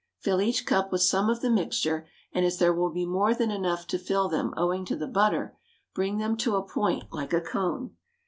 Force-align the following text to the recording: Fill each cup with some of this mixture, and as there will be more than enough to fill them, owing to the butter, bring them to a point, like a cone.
Fill 0.17 0.41
each 0.41 0.65
cup 0.65 0.91
with 0.91 1.03
some 1.03 1.29
of 1.29 1.41
this 1.41 1.51
mixture, 1.51 2.07
and 2.33 2.43
as 2.43 2.57
there 2.57 2.73
will 2.73 2.89
be 2.89 3.05
more 3.05 3.35
than 3.35 3.51
enough 3.51 3.85
to 3.85 3.99
fill 3.99 4.27
them, 4.27 4.51
owing 4.57 4.83
to 4.83 4.95
the 4.95 5.05
butter, 5.05 5.55
bring 5.93 6.17
them 6.17 6.35
to 6.35 6.55
a 6.55 6.67
point, 6.67 7.03
like 7.11 7.33
a 7.33 7.39
cone. 7.41 7.95